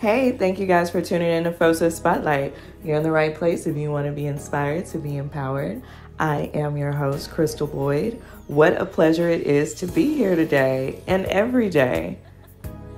[0.00, 2.54] Hey, thank you guys for tuning in to FOSA Spotlight.
[2.82, 5.82] You're in the right place if you want to be inspired to be empowered.
[6.18, 8.18] I am your host, Crystal Boyd.
[8.46, 12.16] What a pleasure it is to be here today and every day.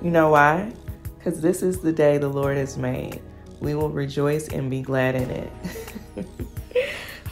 [0.01, 0.71] You know why?
[1.17, 3.21] Because this is the day the Lord has made.
[3.59, 5.51] We will rejoice and be glad in it.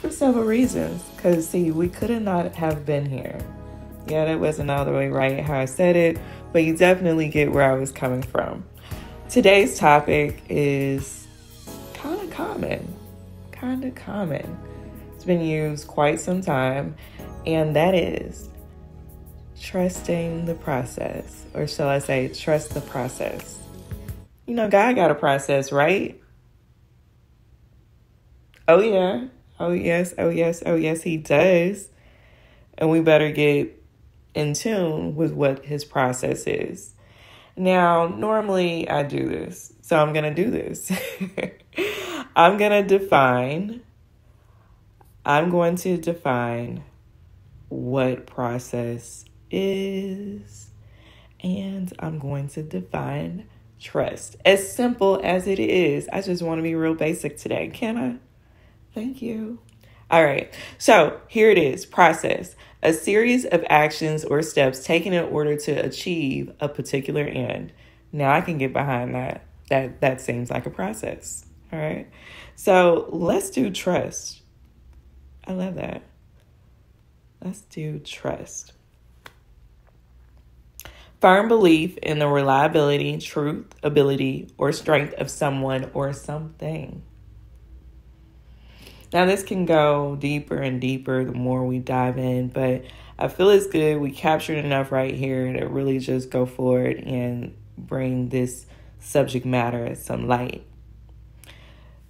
[0.02, 1.02] For several reasons.
[1.16, 3.40] Because, see, we could have not have been here.
[4.06, 6.18] Yeah, that wasn't all the way right how I said it,
[6.52, 8.64] but you definitely get where I was coming from.
[9.32, 11.26] Today's topic is
[11.94, 12.94] kind of common,
[13.50, 14.58] kind of common.
[15.14, 16.96] It's been used quite some time,
[17.46, 18.50] and that is
[19.58, 23.58] trusting the process, or shall I say, trust the process.
[24.44, 26.20] You know, God got a process, right?
[28.68, 29.28] Oh, yeah.
[29.58, 30.12] Oh, yes.
[30.18, 30.62] Oh, yes.
[30.66, 31.88] Oh, yes, He does.
[32.76, 33.82] And we better get
[34.34, 36.92] in tune with what His process is.
[37.56, 40.90] Now, normally I do this, so I'm going to do this.
[42.36, 43.82] I'm going to define
[45.24, 46.82] I'm going to define
[47.68, 50.70] what process is
[51.40, 54.36] and I'm going to define trust.
[54.44, 56.08] As simple as it is.
[56.12, 57.68] I just want to be real basic today.
[57.68, 58.16] Can I?
[58.94, 59.60] Thank you.
[60.12, 60.54] All right.
[60.78, 61.86] So, here it is.
[61.86, 67.72] Process a series of actions or steps taken in order to achieve a particular end.
[68.10, 69.46] Now I can get behind that.
[69.68, 71.46] That that seems like a process.
[71.72, 72.08] All right.
[72.56, 74.42] So let's do trust.
[75.46, 76.02] I love that.
[77.42, 78.72] Let's do trust.
[81.20, 87.02] Firm belief in the reliability, truth, ability, or strength of someone or something.
[89.12, 92.84] Now, this can go deeper and deeper the more we dive in, but
[93.18, 94.00] I feel it's good.
[94.00, 98.64] We captured enough right here to really just go forward and bring this
[99.00, 100.64] subject matter some light.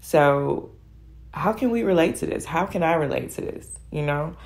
[0.00, 0.70] So,
[1.32, 2.44] how can we relate to this?
[2.44, 3.68] How can I relate to this?
[3.90, 4.36] You know,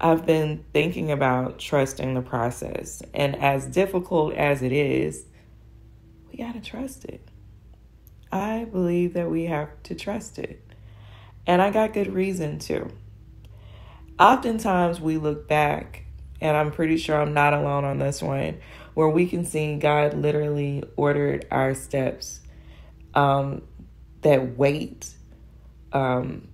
[0.00, 5.24] I've been thinking about trusting the process, and as difficult as it is,
[6.30, 7.26] we got to trust it.
[8.30, 10.71] I believe that we have to trust it.
[11.46, 12.88] And I got good reason to.
[14.18, 16.04] Oftentimes we look back,
[16.40, 18.58] and I'm pretty sure I'm not alone on this one,
[18.94, 22.40] where we can see God literally ordered our steps.
[23.14, 23.62] Um,
[24.22, 25.12] that wait,
[25.92, 26.48] um,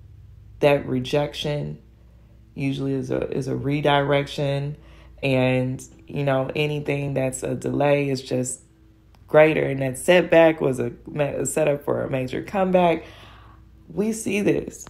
[0.60, 1.78] that rejection,
[2.54, 4.76] usually is a is a redirection,
[5.22, 8.62] and you know anything that's a delay is just
[9.26, 13.04] greater, and that setback was a, a setup for a major comeback
[13.92, 14.86] we see this.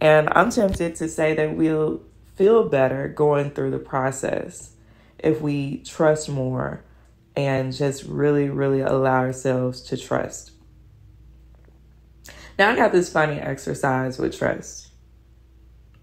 [0.00, 2.02] And I'm tempted to say that we'll
[2.36, 4.74] feel better going through the process
[5.18, 6.82] if we trust more
[7.36, 10.52] and just really, really allow ourselves to trust.
[12.58, 14.88] Now, I got this funny exercise with trust.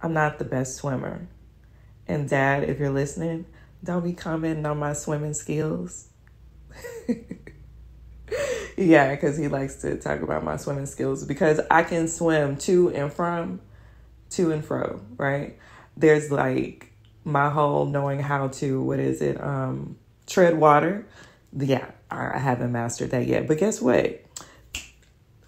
[0.01, 1.27] I'm not the best swimmer.
[2.07, 3.45] And, Dad, if you're listening,
[3.83, 6.07] don't be commenting on my swimming skills.
[8.77, 12.89] yeah, because he likes to talk about my swimming skills because I can swim to
[12.89, 13.59] and from,
[14.31, 15.57] to and fro, right?
[15.97, 16.91] There's like
[17.23, 21.07] my whole knowing how to, what is it, um, tread water.
[21.57, 23.47] Yeah, I haven't mastered that yet.
[23.47, 24.23] But guess what?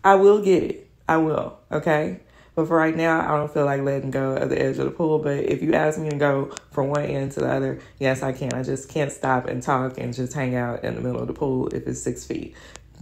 [0.03, 0.89] I will get it.
[1.07, 2.21] I will, okay?
[2.55, 4.91] But for right now, I don't feel like letting go of the edge of the
[4.91, 5.19] pool.
[5.19, 8.31] But if you ask me to go from one end to the other, yes, I
[8.33, 8.53] can.
[8.53, 11.33] I just can't stop and talk and just hang out in the middle of the
[11.33, 12.55] pool if it's six feet.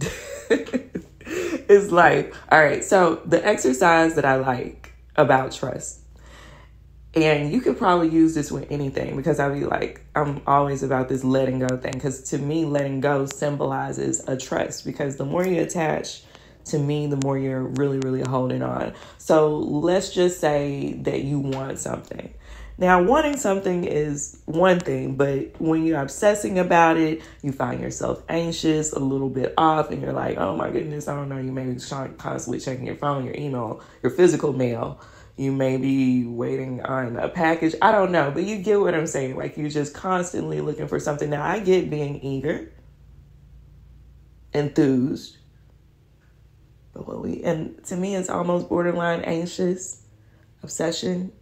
[1.30, 6.00] it's like, all right, so the exercise that I like about trust,
[7.14, 11.08] and you could probably use this with anything because I'll be like, I'm always about
[11.08, 11.92] this letting go thing.
[11.92, 16.22] Because to me, letting go symbolizes a trust because the more you attach,
[16.66, 18.92] to me, the more you're really, really holding on.
[19.16, 22.34] So let's just say that you want something.
[22.80, 28.22] Now, wanting something is one thing, but when you're obsessing about it, you find yourself
[28.28, 31.38] anxious, a little bit off, and you're like, oh my goodness, I don't know.
[31.38, 31.80] You may be
[32.18, 35.00] constantly checking your phone, your email, your physical mail.
[35.36, 37.74] You may be waiting on a package.
[37.82, 39.36] I don't know, but you get what I'm saying.
[39.36, 41.28] Like, you're just constantly looking for something.
[41.28, 42.72] Now, I get being eager,
[44.52, 45.36] enthused,
[46.92, 50.02] but what we, and to me, it's almost borderline anxious,
[50.62, 51.32] obsession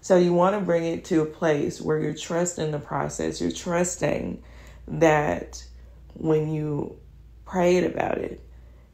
[0.00, 3.40] so you want to bring it to a place where you're trusting the process.
[3.40, 4.42] You're trusting
[4.86, 5.64] that
[6.14, 6.98] when you
[7.44, 8.40] prayed about it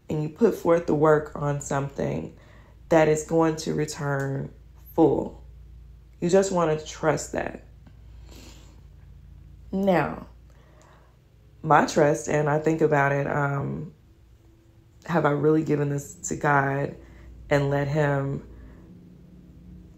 [0.09, 2.35] and you put forth the work on something,
[2.89, 4.51] that it's going to return
[4.95, 5.43] full.
[6.21, 7.65] You just want to trust that.
[9.73, 10.27] Now,
[11.63, 13.93] my trust, and I think about it, um,
[15.07, 16.95] have I really given this to God
[17.51, 18.47] and let Him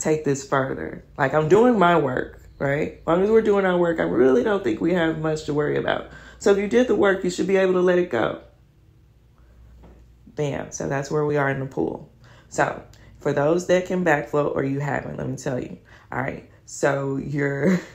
[0.06, 1.04] take this further?
[1.18, 3.00] Like, I'm doing my work, right?
[3.00, 5.54] As long as we're doing our work, I really don't think we have much to
[5.54, 6.10] worry about.
[6.38, 8.42] So, if you did the work, you should be able to let it go.
[10.34, 10.70] Bam.
[10.70, 12.12] So, that's where we are in the pool.
[12.48, 12.82] So,
[13.18, 15.78] for those that can back float or you haven't, let me tell you.
[16.12, 16.48] All right.
[16.66, 17.80] So, you're.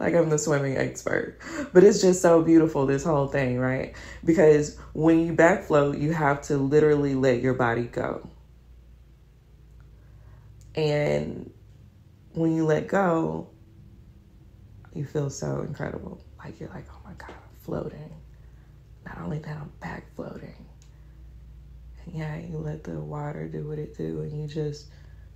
[0.00, 1.38] like I'm the swimming expert.
[1.74, 3.94] But it's just so beautiful, this whole thing, right?
[4.24, 8.26] Because when you back float, you have to literally let your body go.
[10.74, 11.52] And
[12.32, 13.48] when you let go,
[14.94, 16.22] you feel so incredible.
[16.38, 18.12] Like you're like, oh my God, I'm floating.
[19.04, 20.66] Not only that, I'm back floating.
[22.04, 24.88] And yeah, you let the water do what it do, and you just,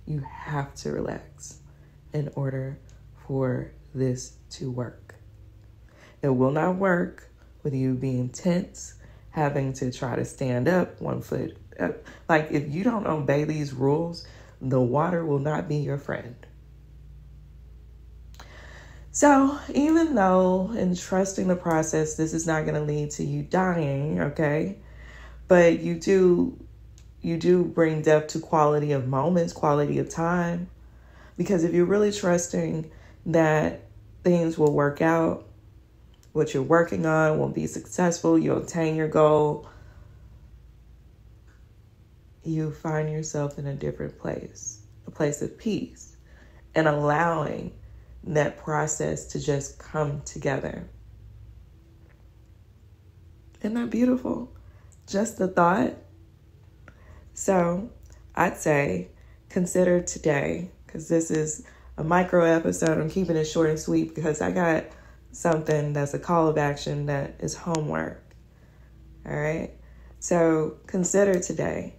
[0.05, 1.59] you have to relax
[2.13, 2.79] in order
[3.27, 5.15] for this to work.
[6.21, 7.29] It will not work
[7.63, 8.95] with you being tense,
[9.31, 12.03] having to try to stand up one foot up.
[12.29, 14.25] Like, if you don't obey these rules,
[14.69, 16.35] the water will not be your friend.
[19.11, 23.43] So, even though in trusting the process, this is not going to lead to you
[23.43, 24.77] dying, okay?
[25.47, 26.59] But you do
[27.21, 30.69] you do bring depth to quality of moments, quality of time.
[31.37, 32.91] Because if you're really trusting
[33.25, 33.81] that
[34.23, 35.45] things will work out,
[36.33, 39.67] what you're working on will be successful, you'll attain your goal,
[42.45, 46.15] you find yourself in a different place, a place of peace,
[46.73, 47.73] and allowing
[48.23, 50.87] that process to just come together.
[53.61, 54.53] Isn't that beautiful?
[55.07, 55.93] Just the thought.
[57.33, 57.89] So
[58.35, 59.09] I'd say
[59.49, 61.65] consider today, because this is
[61.97, 62.97] a micro episode.
[62.97, 64.85] I'm keeping it short and sweet because I got
[65.31, 68.21] something that's a call of action that is homework.
[69.25, 69.71] All right.
[70.19, 71.95] So consider today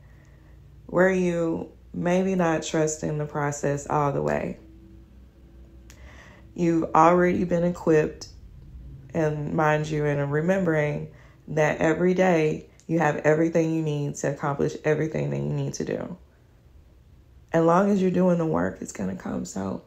[0.86, 4.58] where you maybe not trusting the process all the way.
[6.54, 8.28] You've already been equipped,
[9.12, 11.08] and mind you, and remembering
[11.48, 15.84] that every day you have everything you need to accomplish everything that you need to
[15.84, 16.16] do.
[17.52, 19.44] As long as you're doing the work, it's going to come.
[19.44, 19.82] So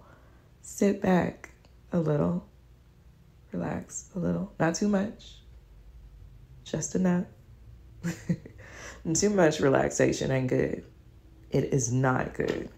[0.61, 1.49] sit back
[1.91, 2.45] a little,
[3.51, 5.35] relax a little, not too much,
[6.63, 7.25] just enough.
[9.15, 10.85] too much relaxation ain't good.
[11.51, 12.69] It is not good.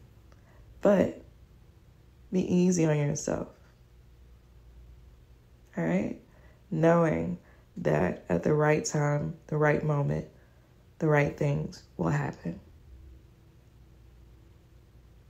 [0.82, 1.22] But
[2.32, 3.50] be easy on yourself.
[5.78, 6.18] All right?
[6.70, 7.38] Knowing
[7.78, 10.28] that at the right time, the right moment,
[11.00, 12.60] the right things will happen.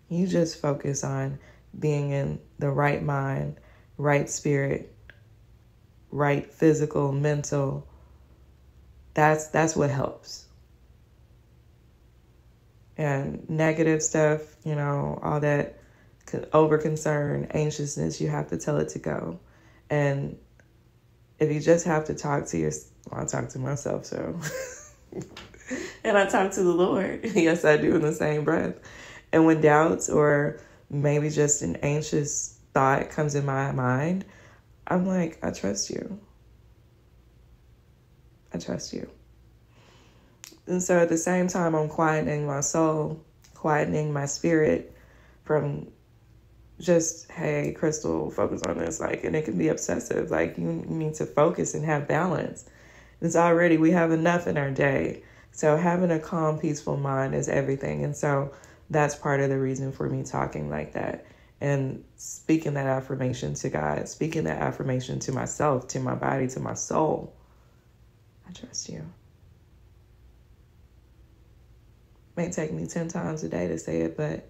[0.10, 1.40] You just focus on
[1.80, 3.58] being in the right mind,
[3.98, 4.94] right spirit,
[6.12, 7.88] right physical, mental.
[9.14, 10.48] That's that's what helps.
[13.02, 15.80] And negative stuff, you know, all that
[16.54, 19.40] over concern, anxiousness, you have to tell it to go.
[19.90, 20.38] And
[21.40, 22.72] if you just have to talk to your,
[23.10, 24.40] well, I talk to myself, so.
[26.04, 27.22] and I talk to the Lord.
[27.34, 28.76] yes, I do in the same breath.
[29.34, 30.60] And when doubts or
[30.92, 34.26] maybe just an anxious thought comes in my mind,
[34.86, 36.20] I'm like, I trust you.
[38.54, 39.10] I trust you.
[40.68, 43.24] And so at the same time, I'm quietening my soul,
[43.56, 44.96] quietening my spirit
[45.44, 45.88] from
[46.80, 49.00] just, hey, Crystal, focus on this.
[49.00, 50.32] Like, and it can be obsessive.
[50.32, 52.66] Like, you need to focus and have balance.
[53.22, 55.24] It's already, we have enough in our day.
[55.52, 58.04] So having a calm, peaceful mind is everything.
[58.04, 58.54] And so
[58.90, 61.26] that's part of the reason for me talking like that
[61.60, 66.60] and speaking that affirmation to God, speaking that affirmation to myself, to my body, to
[66.60, 67.34] my soul.
[68.50, 69.06] I trust you.
[72.42, 74.44] May take me 10 times a day to say it, but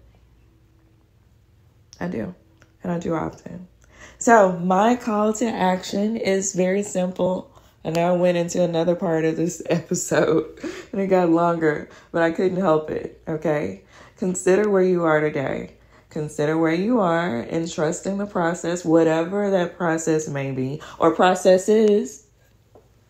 [2.00, 2.34] I do.
[2.82, 3.68] And I do often.
[4.16, 7.50] So, my call to action is very simple.
[7.84, 10.58] Know I went into another part of this episode
[10.92, 13.20] and it got longer, but I couldn't help it.
[13.28, 13.82] Okay.
[14.16, 15.74] Consider where you are today.
[16.08, 21.14] Consider where you are and trust in the process, whatever that process may be or
[21.14, 22.24] process is.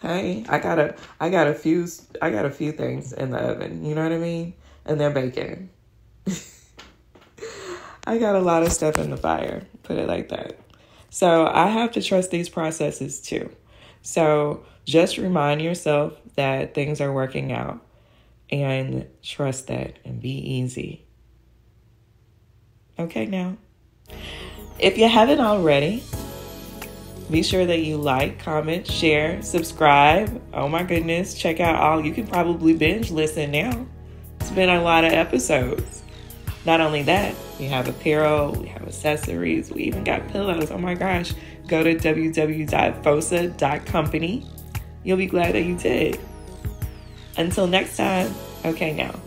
[0.01, 1.87] Hey, I got a I got a few
[2.21, 4.55] I got a few things in the oven, you know what I mean?
[4.85, 5.71] And they're baking.
[8.05, 10.59] I got a lot of stuff in the fire, put it like that.
[11.11, 13.51] So I have to trust these processes too.
[14.03, 17.81] So just remind yourself that things are working out
[18.51, 21.05] and trust that and be easy.
[22.99, 23.57] Okay, now,
[24.79, 26.03] if you haven't already,
[27.33, 30.43] Be sure that you like, comment, share, subscribe.
[30.53, 32.05] Oh my goodness, check out all.
[32.05, 33.87] You can probably binge listen now.
[34.55, 36.03] Been a lot of episodes.
[36.67, 40.71] Not only that, we have apparel, we have accessories, we even got pillows.
[40.71, 41.33] Oh my gosh.
[41.67, 44.47] Go to www.fosa.company.
[45.05, 46.21] You'll be glad that you did.
[47.39, 49.19] Until next time, okay now.